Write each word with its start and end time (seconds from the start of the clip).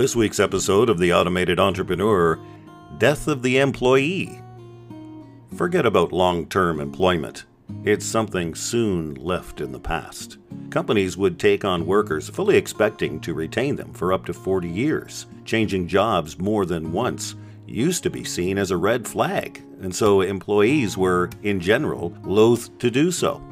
this 0.00 0.16
week's 0.16 0.40
episode 0.40 0.88
of 0.88 0.98
The 0.98 1.12
Automated 1.12 1.60
Entrepreneur 1.60 2.40
Death 2.96 3.28
of 3.28 3.42
the 3.42 3.58
Employee. 3.58 4.40
Forget 5.54 5.84
about 5.84 6.10
long 6.10 6.46
term 6.46 6.80
employment. 6.80 7.44
It's 7.84 8.06
something 8.06 8.54
soon 8.54 9.12
left 9.16 9.60
in 9.60 9.72
the 9.72 9.78
past. 9.78 10.38
Companies 10.70 11.18
would 11.18 11.38
take 11.38 11.66
on 11.66 11.84
workers 11.84 12.30
fully 12.30 12.56
expecting 12.56 13.20
to 13.20 13.34
retain 13.34 13.76
them 13.76 13.92
for 13.92 14.14
up 14.14 14.24
to 14.24 14.32
40 14.32 14.70
years. 14.70 15.26
Changing 15.44 15.86
jobs 15.86 16.38
more 16.38 16.64
than 16.64 16.92
once 16.92 17.34
used 17.66 18.02
to 18.04 18.08
be 18.08 18.24
seen 18.24 18.56
as 18.56 18.70
a 18.70 18.78
red 18.78 19.06
flag, 19.06 19.62
and 19.82 19.94
so 19.94 20.22
employees 20.22 20.96
were, 20.96 21.28
in 21.42 21.60
general, 21.60 22.16
loath 22.24 22.70
to 22.78 22.90
do 22.90 23.10
so. 23.10 23.42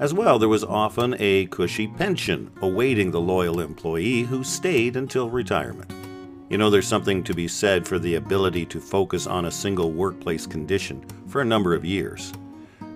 As 0.00 0.12
well, 0.12 0.40
there 0.40 0.48
was 0.48 0.64
often 0.64 1.14
a 1.20 1.46
cushy 1.46 1.86
pension 1.86 2.50
awaiting 2.60 3.12
the 3.12 3.20
loyal 3.20 3.60
employee 3.60 4.22
who 4.22 4.42
stayed 4.42 4.96
until 4.96 5.30
retirement. 5.30 5.90
You 6.50 6.58
know, 6.58 6.68
there's 6.68 6.88
something 6.88 7.22
to 7.24 7.32
be 7.32 7.46
said 7.46 7.86
for 7.86 8.00
the 8.00 8.16
ability 8.16 8.66
to 8.66 8.80
focus 8.80 9.28
on 9.28 9.44
a 9.44 9.52
single 9.52 9.92
workplace 9.92 10.46
condition 10.46 11.04
for 11.28 11.40
a 11.40 11.44
number 11.44 11.74
of 11.74 11.84
years. 11.84 12.32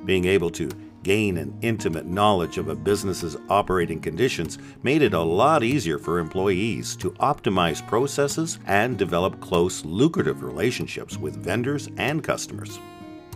Being 0.05 0.25
able 0.25 0.51
to 0.51 0.69
gain 1.05 1.37
an 1.39 1.57
intimate 1.63 2.07
knowledge 2.07 2.59
of 2.59 2.69
a 2.69 2.75
business's 2.75 3.37
operating 3.49 4.01
conditions 4.01 4.59
made 4.83 5.01
it 5.01 5.15
a 5.15 5.21
lot 5.21 5.63
easier 5.63 5.99
for 5.99 6.19
employees 6.19 6.97
to 6.97 7.13
optimize 7.13 7.87
processes 7.87 8.59
and 8.67 8.99
develop 8.99 9.41
close, 9.41 9.85
lucrative 9.85 10.43
relationships 10.43 11.17
with 11.17 11.43
vendors 11.43 11.89
and 11.97 12.25
customers. 12.25 12.81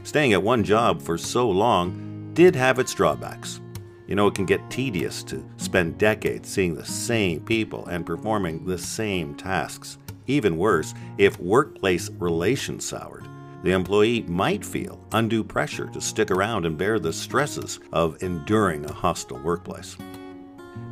Staying 0.03 0.33
at 0.33 0.43
one 0.43 0.65
job 0.65 1.01
for 1.01 1.17
so 1.17 1.49
long 1.49 2.12
did 2.35 2.57
have 2.57 2.79
its 2.79 2.95
drawbacks. 2.95 3.61
You 4.07 4.17
know, 4.17 4.27
it 4.27 4.35
can 4.35 4.47
get 4.47 4.71
tedious 4.71 5.23
to 5.25 5.49
spend 5.57 5.99
decades 5.99 6.49
seeing 6.49 6.75
the 6.75 6.85
same 6.85 7.41
people 7.41 7.87
and 7.87 8.05
performing 8.05 8.65
the 8.65 8.79
same 8.79 9.35
tasks. 9.35 9.99
Even 10.27 10.57
worse, 10.57 10.95
if 11.19 11.39
workplace 11.39 12.11
relations 12.11 12.85
soured, 12.85 13.27
the 13.63 13.73
employee 13.73 14.23
might 14.23 14.65
feel 14.65 15.05
undue 15.13 15.45
pressure 15.45 15.87
to 15.89 16.01
stick 16.01 16.31
around 16.31 16.67
and 16.67 16.77
bear 16.77 16.99
the 16.99 17.13
stresses 17.13 17.81
of 17.93 18.23
enduring 18.23 18.85
a 18.85 18.93
hostile 18.93 19.39
workplace. 19.39 19.97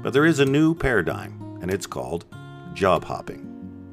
But 0.03 0.13
there 0.13 0.27
is 0.27 0.41
a 0.41 0.45
new 0.45 0.75
paradigm, 0.75 1.59
and 1.63 1.71
it's 1.71 1.87
called 1.87 2.27
job 2.75 3.05
hopping. 3.05 3.47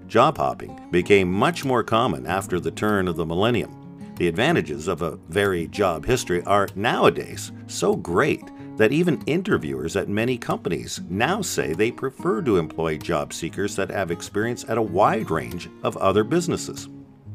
Job 0.08 0.38
hopping 0.38 0.80
became 0.92 1.32
much 1.32 1.66
more 1.66 1.84
common 1.84 2.26
after 2.26 2.60
the 2.60 2.72
turn 2.72 3.08
of 3.08 3.16
the 3.16 3.26
millennium 3.26 3.87
the 4.18 4.28
advantages 4.28 4.88
of 4.88 5.02
a 5.02 5.18
varied 5.30 5.72
job 5.72 6.06
history 6.06 6.44
are 6.44 6.68
nowadays 6.76 7.52
so 7.68 7.96
great 7.96 8.44
that 8.78 8.92
even 8.92 9.22
interviewers 9.26 9.96
at 9.96 10.08
many 10.08 10.38
companies 10.38 11.00
now 11.10 11.42
say 11.42 11.74
they 11.74 11.92
prefer 11.92 12.42
to 12.42 12.58
employ 12.58 12.98
job 12.98 13.34
seekers 13.34 13.76
that 13.76 13.90
have 13.90 14.12
experience 14.12 14.66
at 14.70 14.78
a 14.78 14.82
wide 14.82 15.32
range 15.32 15.70
of 15.84 15.98
other 15.98 16.24
businesses. 16.24 16.90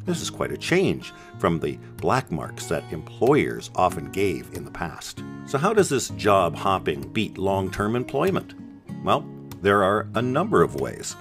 This 0.04 0.20
is 0.20 0.30
quite 0.30 0.52
a 0.52 0.56
change 0.56 1.12
from 1.38 1.60
the 1.60 1.78
black 1.98 2.30
marks 2.32 2.66
that 2.66 2.92
employers 2.92 3.70
often 3.76 4.10
gave 4.10 4.52
in 4.54 4.64
the 4.64 4.70
past. 4.70 5.22
So, 5.46 5.58
how 5.58 5.72
does 5.72 5.88
this 5.88 6.10
job 6.10 6.56
hopping 6.56 7.12
beat 7.12 7.38
long 7.38 7.70
term 7.70 7.94
employment? 7.94 8.54
Well, 9.04 9.24
there 9.60 9.84
are 9.84 10.08
a 10.14 10.22
number 10.22 10.62
of 10.62 10.80
ways. 10.80 11.14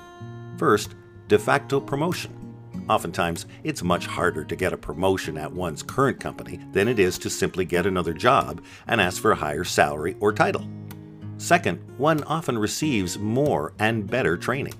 First, 0.58 0.96
de 1.28 1.38
facto 1.38 1.80
promotion. 1.80 2.41
Oftentimes, 2.90 3.46
it's 3.64 3.84
much 3.84 4.06
harder 4.06 4.44
to 4.44 4.56
get 4.56 4.74
a 4.74 4.78
promotion 4.78 5.38
at 5.38 5.52
one's 5.52 5.84
current 5.84 6.20
company 6.20 6.60
than 6.72 6.88
it 6.88 7.00
is 7.00 7.18
to 7.20 7.30
simply 7.30 7.66
get 7.66 7.86
another 7.86 8.14
job 8.14 8.62
and 8.88 9.00
ask 9.00 9.22
for 9.22 9.32
a 9.32 9.36
higher 9.36 9.64
salary 9.64 10.16
or 10.20 10.34
title. 10.34 10.68
Second, 11.38 11.80
one 11.98 12.24
often 12.26 12.58
receives 12.58 13.18
more 13.18 13.74
and 13.80 14.08
better 14.10 14.38
training. 14.38 14.76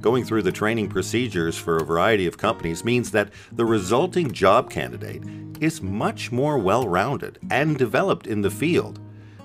Going 0.00 0.24
through 0.24 0.42
the 0.42 0.52
training 0.52 0.88
procedures 0.88 1.56
for 1.56 1.78
a 1.78 1.84
variety 1.84 2.26
of 2.26 2.36
companies 2.36 2.84
means 2.84 3.10
that 3.12 3.30
the 3.52 3.64
resulting 3.64 4.32
job 4.32 4.68
candidate 4.70 5.22
is 5.60 5.80
much 5.80 6.30
more 6.30 6.58
well 6.58 6.86
rounded 6.88 7.38
and 7.50 7.78
developed 7.78 8.26
in 8.26 8.42
the 8.42 8.50
field 8.50 9.00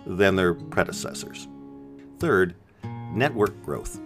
than 0.06 0.36
their 0.36 0.54
predecessors. 0.54 1.48
Third, 2.20 2.56
network 3.14 3.62
growth. 3.64 4.02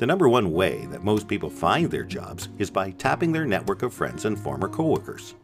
The 0.00 0.06
number 0.06 0.30
one 0.30 0.52
way 0.52 0.86
that 0.86 1.04
most 1.04 1.28
people 1.28 1.50
find 1.50 1.90
their 1.90 2.04
jobs 2.04 2.48
is 2.56 2.70
by 2.70 2.92
tapping 2.92 3.32
their 3.32 3.44
network 3.44 3.82
of 3.82 3.92
friends 3.92 4.24
and 4.24 4.38
former 4.38 4.66
coworkers. 4.66 5.34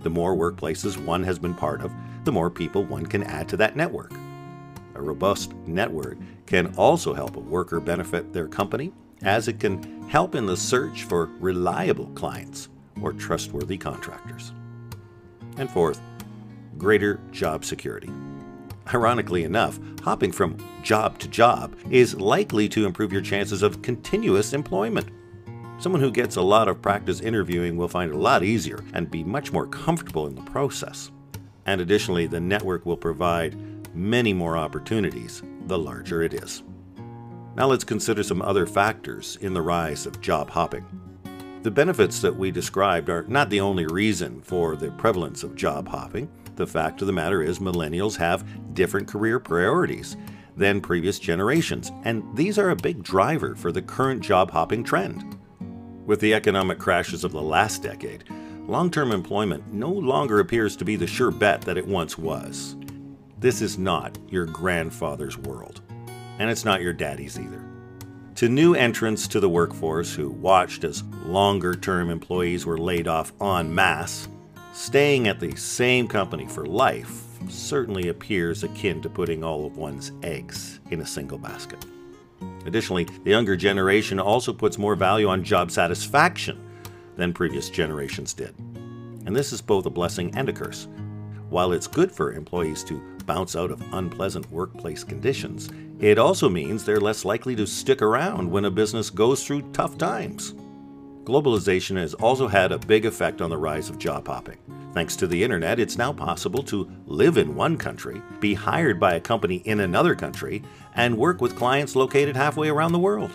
The 0.00 0.08
more 0.08 0.34
workplaces 0.34 0.96
one 0.96 1.22
has 1.24 1.38
been 1.38 1.52
part 1.52 1.82
of, 1.82 1.92
the 2.24 2.32
more 2.32 2.48
people 2.48 2.82
one 2.82 3.04
can 3.04 3.22
add 3.22 3.50
to 3.50 3.58
that 3.58 3.76
network. 3.76 4.14
A 4.94 5.02
robust 5.02 5.52
network 5.66 6.16
can 6.46 6.74
also 6.76 7.12
help 7.12 7.36
a 7.36 7.40
worker 7.40 7.78
benefit 7.78 8.32
their 8.32 8.48
company, 8.48 8.90
as 9.20 9.48
it 9.48 9.60
can 9.60 10.08
help 10.08 10.34
in 10.34 10.46
the 10.46 10.56
search 10.56 11.04
for 11.04 11.26
reliable 11.38 12.06
clients 12.14 12.70
or 13.02 13.12
trustworthy 13.12 13.76
contractors. 13.76 14.54
And 15.58 15.70
fourth, 15.70 16.00
greater 16.78 17.20
job 17.32 17.66
security. 17.66 18.10
Ironically 18.92 19.44
enough, 19.44 19.78
hopping 20.02 20.32
from 20.32 20.56
job 20.82 21.18
to 21.20 21.28
job 21.28 21.76
is 21.90 22.14
likely 22.14 22.68
to 22.70 22.86
improve 22.86 23.12
your 23.12 23.22
chances 23.22 23.62
of 23.62 23.82
continuous 23.82 24.52
employment. 24.52 25.08
Someone 25.78 26.00
who 26.00 26.10
gets 26.10 26.36
a 26.36 26.42
lot 26.42 26.68
of 26.68 26.82
practice 26.82 27.20
interviewing 27.20 27.76
will 27.76 27.88
find 27.88 28.10
it 28.10 28.14
a 28.14 28.18
lot 28.18 28.42
easier 28.42 28.84
and 28.92 29.10
be 29.10 29.24
much 29.24 29.52
more 29.52 29.66
comfortable 29.66 30.26
in 30.26 30.34
the 30.34 30.42
process. 30.42 31.10
And 31.66 31.80
additionally, 31.80 32.26
the 32.26 32.40
network 32.40 32.86
will 32.86 32.96
provide 32.96 33.56
many 33.94 34.32
more 34.32 34.56
opportunities 34.56 35.42
the 35.66 35.78
larger 35.78 36.22
it 36.22 36.34
is. 36.34 36.62
Now 37.54 37.66
let's 37.66 37.84
consider 37.84 38.22
some 38.22 38.42
other 38.42 38.66
factors 38.66 39.36
in 39.40 39.54
the 39.54 39.62
rise 39.62 40.06
of 40.06 40.20
job 40.20 40.50
hopping. 40.50 40.84
The 41.62 41.70
benefits 41.70 42.20
that 42.20 42.34
we 42.34 42.50
described 42.50 43.08
are 43.08 43.24
not 43.28 43.50
the 43.50 43.60
only 43.60 43.86
reason 43.86 44.40
for 44.42 44.74
the 44.74 44.90
prevalence 44.92 45.44
of 45.44 45.54
job 45.54 45.86
hopping. 45.86 46.28
The 46.56 46.66
fact 46.66 47.00
of 47.00 47.06
the 47.06 47.12
matter 47.12 47.42
is, 47.42 47.58
millennials 47.58 48.16
have 48.16 48.74
different 48.74 49.08
career 49.08 49.38
priorities 49.38 50.16
than 50.56 50.80
previous 50.80 51.18
generations, 51.18 51.90
and 52.04 52.24
these 52.36 52.58
are 52.58 52.70
a 52.70 52.76
big 52.76 53.02
driver 53.02 53.54
for 53.54 53.72
the 53.72 53.82
current 53.82 54.20
job 54.20 54.50
hopping 54.50 54.84
trend. 54.84 55.38
With 56.04 56.20
the 56.20 56.34
economic 56.34 56.78
crashes 56.78 57.24
of 57.24 57.32
the 57.32 57.40
last 57.40 57.82
decade, 57.82 58.24
long 58.66 58.90
term 58.90 59.12
employment 59.12 59.72
no 59.72 59.90
longer 59.90 60.40
appears 60.40 60.76
to 60.76 60.84
be 60.84 60.96
the 60.96 61.06
sure 61.06 61.30
bet 61.30 61.62
that 61.62 61.78
it 61.78 61.86
once 61.86 62.18
was. 62.18 62.76
This 63.38 63.62
is 63.62 63.78
not 63.78 64.18
your 64.28 64.46
grandfather's 64.46 65.38
world, 65.38 65.80
and 66.38 66.50
it's 66.50 66.64
not 66.64 66.82
your 66.82 66.92
daddy's 66.92 67.38
either. 67.38 67.64
To 68.36 68.48
new 68.48 68.74
entrants 68.74 69.28
to 69.28 69.40
the 69.40 69.48
workforce 69.48 70.14
who 70.14 70.30
watched 70.30 70.84
as 70.84 71.04
longer 71.24 71.74
term 71.74 72.10
employees 72.10 72.66
were 72.66 72.78
laid 72.78 73.06
off 73.06 73.32
en 73.40 73.74
masse, 73.74 74.28
Staying 74.72 75.28
at 75.28 75.38
the 75.38 75.54
same 75.54 76.08
company 76.08 76.46
for 76.46 76.64
life 76.64 77.24
certainly 77.50 78.08
appears 78.08 78.64
akin 78.64 79.02
to 79.02 79.10
putting 79.10 79.44
all 79.44 79.66
of 79.66 79.76
one's 79.76 80.12
eggs 80.22 80.80
in 80.90 81.02
a 81.02 81.06
single 81.06 81.36
basket. 81.36 81.84
Additionally, 82.64 83.04
the 83.24 83.30
younger 83.30 83.54
generation 83.54 84.18
also 84.18 84.50
puts 84.50 84.78
more 84.78 84.94
value 84.94 85.28
on 85.28 85.44
job 85.44 85.70
satisfaction 85.70 86.58
than 87.16 87.34
previous 87.34 87.68
generations 87.68 88.32
did. 88.32 88.58
And 89.26 89.36
this 89.36 89.52
is 89.52 89.60
both 89.60 89.84
a 89.84 89.90
blessing 89.90 90.34
and 90.36 90.48
a 90.48 90.54
curse. 90.54 90.88
While 91.50 91.72
it's 91.72 91.86
good 91.86 92.10
for 92.10 92.32
employees 92.32 92.82
to 92.84 92.98
bounce 93.26 93.54
out 93.54 93.70
of 93.70 93.82
unpleasant 93.92 94.50
workplace 94.50 95.04
conditions, 95.04 95.68
it 96.00 96.18
also 96.18 96.48
means 96.48 96.82
they're 96.82 96.98
less 96.98 97.26
likely 97.26 97.54
to 97.56 97.66
stick 97.66 98.00
around 98.00 98.50
when 98.50 98.64
a 98.64 98.70
business 98.70 99.10
goes 99.10 99.44
through 99.44 99.70
tough 99.72 99.98
times. 99.98 100.54
Globalization 101.24 101.96
has 101.96 102.14
also 102.14 102.48
had 102.48 102.72
a 102.72 102.78
big 102.78 103.06
effect 103.06 103.40
on 103.40 103.48
the 103.48 103.56
rise 103.56 103.88
of 103.88 103.98
job 103.98 104.26
hopping. 104.26 104.58
Thanks 104.92 105.14
to 105.16 105.28
the 105.28 105.42
internet, 105.42 105.78
it's 105.78 105.96
now 105.96 106.12
possible 106.12 106.64
to 106.64 106.90
live 107.06 107.38
in 107.38 107.54
one 107.54 107.76
country, 107.76 108.20
be 108.40 108.54
hired 108.54 108.98
by 108.98 109.14
a 109.14 109.20
company 109.20 109.56
in 109.58 109.80
another 109.80 110.16
country, 110.16 110.64
and 110.96 111.16
work 111.16 111.40
with 111.40 111.54
clients 111.56 111.94
located 111.94 112.34
halfway 112.34 112.68
around 112.68 112.90
the 112.90 112.98
world. 112.98 113.30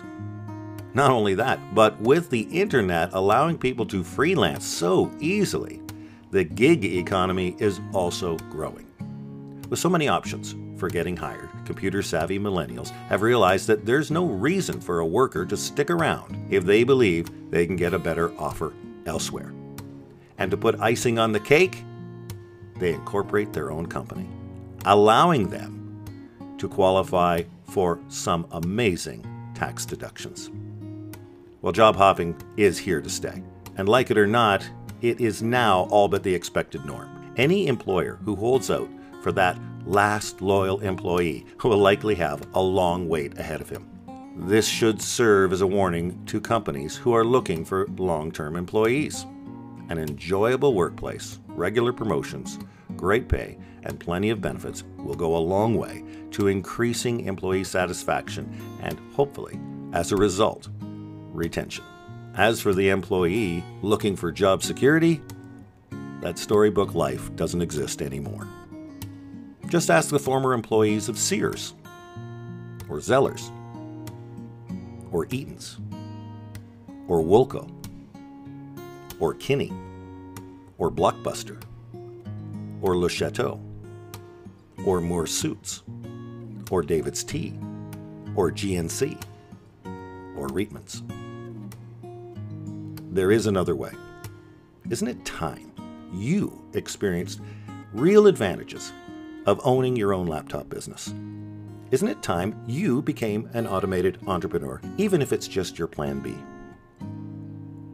Not 0.92 1.10
only 1.10 1.34
that, 1.36 1.74
but 1.74 1.98
with 2.00 2.28
the 2.28 2.42
internet 2.42 3.10
allowing 3.14 3.56
people 3.56 3.86
to 3.86 4.04
freelance 4.04 4.66
so 4.66 5.10
easily, 5.18 5.80
the 6.30 6.44
gig 6.44 6.84
economy 6.84 7.56
is 7.58 7.80
also 7.94 8.36
growing. 8.50 8.86
With 9.70 9.78
so 9.78 9.88
many 9.88 10.08
options 10.08 10.54
for 10.78 10.88
getting 10.88 11.16
hired, 11.16 11.50
computer 11.64 12.02
savvy 12.02 12.38
millennials 12.38 12.90
have 13.08 13.22
realized 13.22 13.66
that 13.66 13.84
there's 13.84 14.10
no 14.10 14.26
reason 14.26 14.80
for 14.80 15.00
a 15.00 15.06
worker 15.06 15.44
to 15.44 15.56
stick 15.56 15.90
around 15.90 16.46
if 16.50 16.64
they 16.64 16.84
believe 16.84 17.28
they 17.50 17.66
can 17.66 17.76
get 17.76 17.94
a 17.94 17.98
better 17.98 18.32
offer 18.38 18.72
elsewhere. 19.06 19.52
And 20.38 20.50
to 20.50 20.56
put 20.56 20.80
icing 20.80 21.18
on 21.18 21.32
the 21.32 21.40
cake, 21.40 21.84
they 22.78 22.94
incorporate 22.94 23.52
their 23.52 23.72
own 23.72 23.86
company, 23.86 24.28
allowing 24.84 25.48
them 25.48 26.04
to 26.58 26.68
qualify 26.68 27.42
for 27.64 28.00
some 28.08 28.46
amazing 28.52 29.26
tax 29.54 29.84
deductions. 29.84 30.50
Well, 31.60 31.72
job 31.72 31.96
hopping 31.96 32.40
is 32.56 32.78
here 32.78 33.00
to 33.00 33.10
stay. 33.10 33.42
And 33.76 33.88
like 33.88 34.10
it 34.10 34.18
or 34.18 34.26
not, 34.26 34.68
it 35.02 35.20
is 35.20 35.42
now 35.42 35.88
all 35.90 36.08
but 36.08 36.22
the 36.22 36.34
expected 36.34 36.84
norm. 36.84 37.32
Any 37.36 37.66
employer 37.66 38.18
who 38.24 38.36
holds 38.36 38.70
out 38.70 38.88
for 39.22 39.32
that 39.32 39.58
last 39.88 40.42
loyal 40.42 40.80
employee 40.80 41.46
who 41.56 41.70
will 41.70 41.78
likely 41.78 42.14
have 42.14 42.46
a 42.54 42.60
long 42.60 43.08
wait 43.08 43.38
ahead 43.38 43.62
of 43.62 43.70
him. 43.70 43.88
This 44.36 44.68
should 44.68 45.00
serve 45.00 45.50
as 45.52 45.62
a 45.62 45.66
warning 45.66 46.24
to 46.26 46.40
companies 46.40 46.94
who 46.94 47.14
are 47.14 47.24
looking 47.24 47.64
for 47.64 47.86
long 47.96 48.30
term 48.30 48.54
employees. 48.54 49.24
An 49.88 49.98
enjoyable 49.98 50.74
workplace, 50.74 51.38
regular 51.48 51.94
promotions, 51.94 52.58
great 52.96 53.28
pay, 53.28 53.56
and 53.84 53.98
plenty 53.98 54.28
of 54.28 54.42
benefits 54.42 54.84
will 54.98 55.14
go 55.14 55.36
a 55.36 55.38
long 55.38 55.74
way 55.74 56.04
to 56.32 56.48
increasing 56.48 57.24
employee 57.24 57.64
satisfaction 57.64 58.78
and, 58.82 59.00
hopefully, 59.14 59.58
as 59.94 60.12
a 60.12 60.16
result, 60.16 60.68
retention. 61.32 61.84
As 62.34 62.60
for 62.60 62.74
the 62.74 62.90
employee 62.90 63.64
looking 63.80 64.14
for 64.14 64.30
job 64.30 64.62
security, 64.62 65.22
that 66.20 66.38
storybook 66.38 66.94
life 66.94 67.34
doesn't 67.36 67.62
exist 67.62 68.02
anymore. 68.02 68.46
Just 69.68 69.90
ask 69.90 70.08
the 70.08 70.18
former 70.18 70.54
employees 70.54 71.10
of 71.10 71.18
Sears, 71.18 71.74
or 72.88 73.00
Zellers, 73.00 73.50
or 75.12 75.26
Eaton's, 75.26 75.78
or 77.06 77.22
Woolco, 77.22 77.70
or 79.20 79.34
Kinney, 79.34 79.70
or 80.78 80.90
Blockbuster, 80.90 81.62
or 82.80 82.96
Le 82.96 83.10
Chateau, 83.10 83.60
or 84.86 85.02
Moore 85.02 85.26
Suits, 85.26 85.82
or 86.70 86.82
David's 86.82 87.22
Tea, 87.22 87.52
or 88.36 88.50
GNC, 88.50 89.22
or 90.34 90.48
Reitman's. 90.48 91.02
There 93.12 93.30
is 93.30 93.46
another 93.46 93.76
way. 93.76 93.92
Isn't 94.88 95.08
it 95.08 95.22
time 95.26 95.72
you 96.14 96.58
experienced 96.72 97.42
real 97.92 98.28
advantages 98.28 98.92
of 99.46 99.60
owning 99.64 99.96
your 99.96 100.12
own 100.12 100.26
laptop 100.26 100.68
business? 100.68 101.12
Isn't 101.90 102.08
it 102.08 102.22
time 102.22 102.62
you 102.66 103.00
became 103.00 103.48
an 103.54 103.66
automated 103.66 104.18
entrepreneur, 104.26 104.80
even 104.98 105.22
if 105.22 105.32
it's 105.32 105.48
just 105.48 105.78
your 105.78 105.88
plan 105.88 106.20
B? 106.20 106.36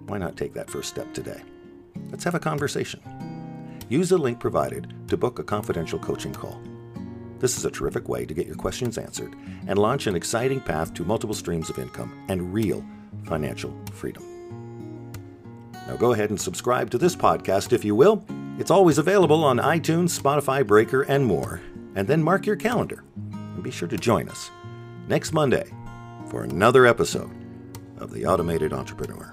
Why 0.06 0.18
not 0.18 0.36
take 0.36 0.52
that 0.54 0.68
first 0.68 0.88
step 0.88 1.12
today? 1.14 1.42
Let's 2.10 2.24
have 2.24 2.34
a 2.34 2.40
conversation. 2.40 3.00
Use 3.88 4.08
the 4.08 4.18
link 4.18 4.40
provided 4.40 4.92
to 5.08 5.16
book 5.16 5.38
a 5.38 5.44
confidential 5.44 5.98
coaching 5.98 6.32
call. 6.32 6.60
This 7.38 7.58
is 7.58 7.64
a 7.64 7.70
terrific 7.70 8.08
way 8.08 8.24
to 8.26 8.34
get 8.34 8.46
your 8.46 8.56
questions 8.56 8.98
answered 8.98 9.36
and 9.66 9.78
launch 9.78 10.06
an 10.06 10.16
exciting 10.16 10.60
path 10.60 10.94
to 10.94 11.04
multiple 11.04 11.34
streams 11.34 11.70
of 11.70 11.78
income 11.78 12.24
and 12.28 12.52
real 12.52 12.84
financial 13.24 13.78
freedom. 13.92 14.24
Now 15.86 15.96
go 15.96 16.12
ahead 16.12 16.30
and 16.30 16.40
subscribe 16.40 16.90
to 16.90 16.98
this 16.98 17.14
podcast 17.14 17.72
if 17.72 17.84
you 17.84 17.94
will. 17.94 18.24
It's 18.56 18.70
always 18.70 18.98
available 18.98 19.44
on 19.44 19.58
iTunes, 19.58 20.18
Spotify, 20.18 20.64
Breaker, 20.64 21.02
and 21.02 21.26
more. 21.26 21.60
And 21.96 22.06
then 22.06 22.22
mark 22.22 22.46
your 22.46 22.56
calendar 22.56 23.02
and 23.32 23.62
be 23.62 23.70
sure 23.70 23.88
to 23.88 23.96
join 23.96 24.28
us 24.28 24.50
next 25.08 25.32
Monday 25.32 25.64
for 26.28 26.44
another 26.44 26.86
episode 26.86 27.30
of 27.98 28.12
The 28.12 28.26
Automated 28.26 28.72
Entrepreneur. 28.72 29.32